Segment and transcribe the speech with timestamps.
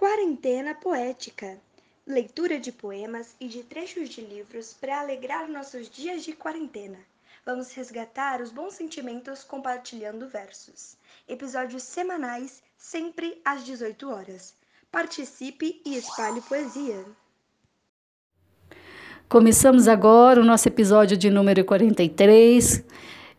[0.00, 1.58] Quarentena Poética
[2.06, 6.96] leitura de poemas e de trechos de livros para alegrar nossos dias de quarentena.
[7.44, 10.96] Vamos resgatar os bons sentimentos compartilhando versos.
[11.28, 14.54] Episódios semanais, sempre às 18 horas.
[14.90, 17.04] Participe e espalhe poesia.
[19.28, 22.82] Começamos agora o nosso episódio de número 43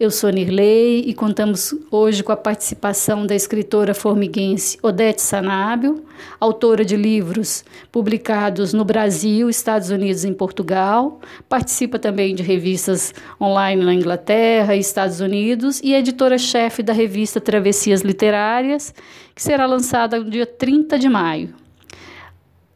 [0.02, 6.04] eu sou Nirley e contamos hoje com a participação da escritora formiguense Odete Sanábio,
[6.40, 11.22] autora de livros publicados no Brasil, Estados Unidos e Portugal.
[11.48, 17.40] Participa também de revistas online na Inglaterra e Estados Unidos e é editora-chefe da revista
[17.40, 18.96] Travessias Literárias,
[19.36, 21.54] que será lançada no dia 30 de maio.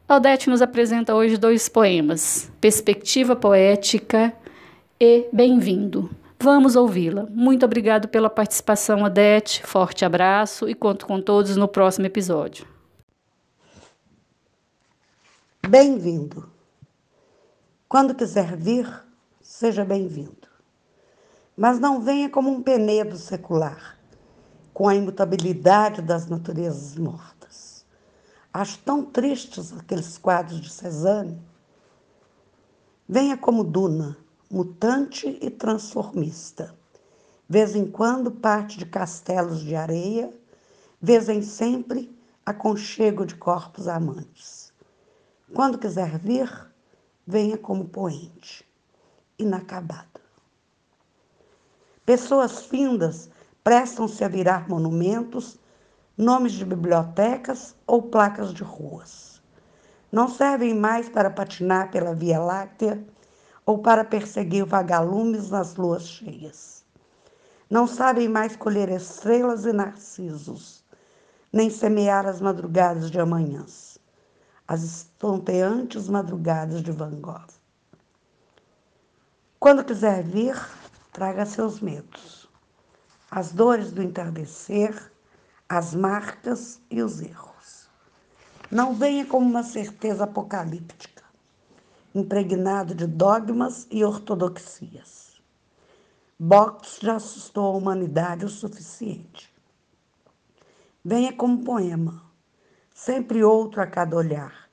[0.07, 4.31] Odete nos apresenta hoje dois poemas: Perspectiva Poética
[4.99, 6.07] e Bem-vindo.
[6.45, 7.25] Vamos ouvi-la.
[7.31, 9.65] Muito obrigado pela participação, Odete.
[9.65, 12.67] Forte abraço e conto com todos no próximo episódio.
[15.67, 16.47] Bem-vindo.
[17.89, 18.87] Quando quiser vir,
[19.41, 20.47] seja bem-vindo.
[21.57, 23.97] Mas não venha como um penedo secular,
[24.71, 27.83] com a imutabilidade das naturezas mortas.
[28.53, 31.41] Acho tão tristes aqueles quadros de Cezanne.
[33.09, 36.75] Venha como Duna mutante e transformista.
[37.47, 40.31] Vez em quando parte de castelos de areia,
[41.01, 42.15] vez em sempre
[42.45, 44.73] aconchego de corpos amantes.
[45.53, 46.49] Quando quiser vir,
[47.25, 48.67] venha como poente,
[49.37, 50.21] inacabado.
[52.05, 53.29] Pessoas findas
[53.63, 55.59] prestam-se a virar monumentos,
[56.17, 59.41] nomes de bibliotecas ou placas de ruas.
[60.11, 63.03] Não servem mais para patinar pela Via Láctea
[63.65, 66.85] ou para perseguir vagalumes nas luas cheias.
[67.69, 70.83] Não sabem mais colher estrelas e narcisos,
[71.51, 73.97] nem semear as madrugadas de amanhãs,
[74.67, 77.47] as estonteantes madrugadas de Van Gogh.
[79.59, 80.55] Quando quiser vir,
[81.11, 82.47] traga seus medos,
[83.31, 85.11] as dores do entardecer,
[85.67, 87.89] as marcas e os erros.
[88.69, 91.24] Não venha como uma certeza apocalíptica
[92.15, 95.41] impregnado de dogmas e ortodoxias.
[96.39, 99.53] Box já assustou a humanidade o suficiente.
[101.03, 102.23] Venha como poema,
[102.93, 104.69] sempre outro a cada olhar,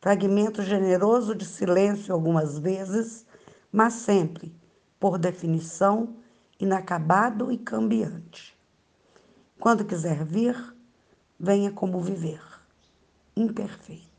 [0.00, 3.26] fragmento generoso de silêncio algumas vezes,
[3.72, 4.54] mas sempre,
[5.00, 6.16] por definição,
[6.60, 8.56] inacabado e cambiante.
[9.58, 10.56] Quando quiser vir,
[11.38, 12.40] venha como viver,
[13.36, 14.17] imperfeito.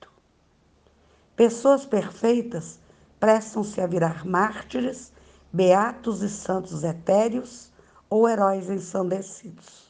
[1.40, 2.82] Pessoas perfeitas
[3.18, 5.14] prestam-se a virar mártires,
[5.54, 7.72] beatos e santos etéreos
[8.10, 9.90] ou heróis ensandecidos.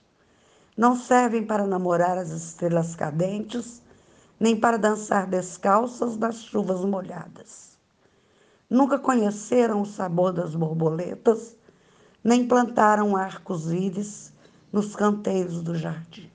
[0.77, 3.81] Não servem para namorar as estrelas cadentes,
[4.39, 7.79] nem para dançar descalças nas chuvas molhadas.
[8.69, 11.57] Nunca conheceram o sabor das borboletas,
[12.23, 14.31] nem plantaram arcos-íris
[14.71, 16.29] nos canteiros do jardim.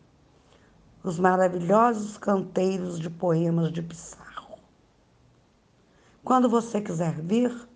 [1.05, 4.24] Os maravilhosos canteiros de poemas de Pissarro.
[6.25, 7.69] Quando você quiser vir,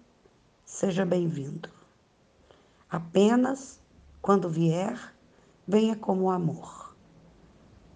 [0.64, 1.68] seja bem-vindo.
[2.88, 3.78] Apenas,
[4.22, 5.14] quando vier,
[5.66, 6.96] venha como amor,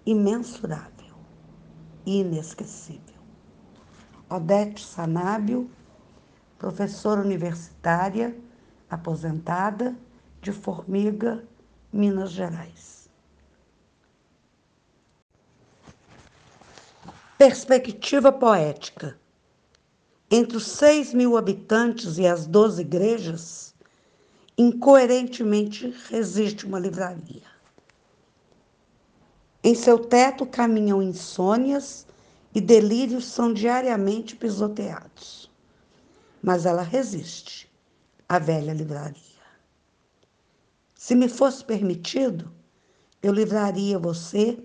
[0.04, 1.16] imensurável
[2.04, 3.16] e inesquecível.
[4.28, 5.70] Odete Sanábio,
[6.58, 8.38] professora universitária,
[8.90, 9.96] aposentada,
[10.42, 11.48] de Formiga,
[11.90, 13.08] Minas Gerais.
[17.38, 19.21] Perspectiva poética
[20.34, 23.74] entre os 6 mil habitantes e as 12 igrejas,
[24.56, 27.52] incoerentemente resiste uma livraria.
[29.62, 32.06] Em seu teto caminham insônias
[32.54, 35.50] e delírios são diariamente pisoteados.
[36.42, 37.70] Mas ela resiste,
[38.26, 39.20] a velha livraria.
[40.94, 42.50] Se me fosse permitido,
[43.22, 44.58] eu livraria você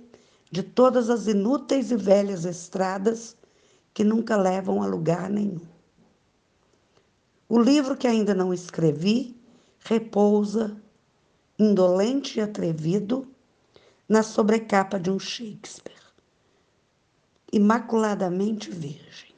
[0.49, 3.35] de todas as inúteis e velhas estradas
[3.97, 5.65] que nunca levam a lugar nenhum.
[7.49, 9.35] O livro que ainda não escrevi
[9.79, 10.79] repousa,
[11.57, 13.27] indolente e atrevido,
[14.07, 15.97] na sobrecapa de um Shakespeare,
[17.51, 19.33] imaculadamente virgem.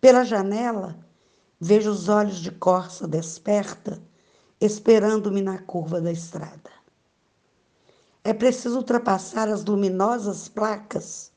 [0.00, 0.98] Pela janela,
[1.60, 4.02] vejo os olhos de corça desperta,
[4.58, 6.70] esperando-me na curva da estrada.
[8.24, 11.30] É preciso ultrapassar as luminosas placas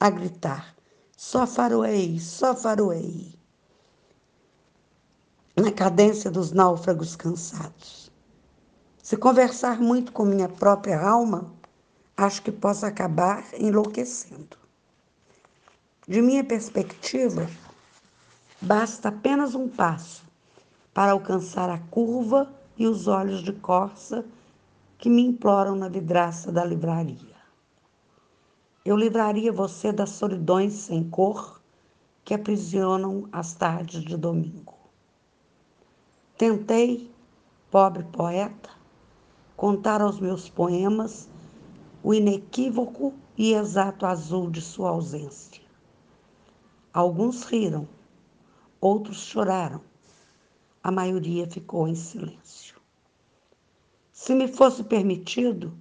[0.00, 0.75] a gritar:
[1.16, 3.34] só faroei, só faroei.
[5.56, 8.12] Na cadência dos náufragos cansados.
[9.02, 11.50] Se conversar muito com minha própria alma,
[12.14, 14.58] acho que posso acabar enlouquecendo.
[16.06, 17.48] De minha perspectiva,
[18.60, 20.22] basta apenas um passo
[20.92, 24.22] para alcançar a curva e os olhos de corça
[24.98, 27.35] que me imploram na vidraça da livraria.
[28.86, 31.60] Eu livraria você das solidões sem cor
[32.24, 34.74] que aprisionam as tardes de domingo.
[36.38, 37.10] Tentei,
[37.68, 38.70] pobre poeta,
[39.56, 41.28] contar aos meus poemas
[42.00, 45.64] o inequívoco e exato azul de sua ausência.
[46.94, 47.88] Alguns riram,
[48.80, 49.80] outros choraram,
[50.80, 52.76] a maioria ficou em silêncio.
[54.12, 55.76] Se me fosse permitido,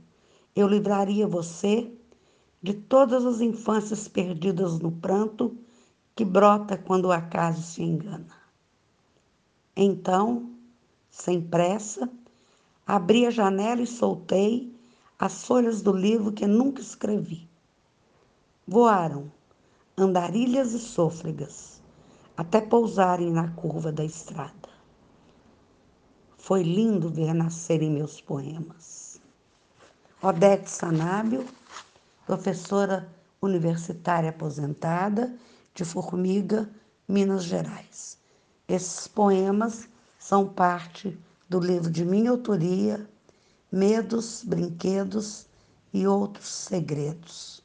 [0.56, 1.96] eu livraria você
[2.66, 5.56] de todas as infâncias perdidas no pranto
[6.16, 8.36] que brota quando o acaso se engana.
[9.76, 10.50] Então,
[11.12, 12.10] sem pressa,
[12.84, 14.76] abri a janela e soltei
[15.20, 17.48] as folhas do livro que nunca escrevi.
[18.68, 19.32] Voaram
[19.96, 21.80] andarilhas e sôfregas
[22.36, 24.70] até pousarem na curva da estrada.
[26.36, 29.22] Foi lindo ver nascerem meus poemas.
[30.20, 31.46] Odete Sanábio
[32.26, 33.08] professora
[33.42, 35.36] universitária aposentada
[35.74, 36.70] de Formiga,
[37.08, 38.18] Minas Gerais.
[38.68, 39.88] Esses poemas
[40.18, 41.18] são parte
[41.48, 43.08] do livro de minha autoria,
[43.72, 45.46] Medos, Brinquedos
[45.94, 47.65] e Outros Segredos.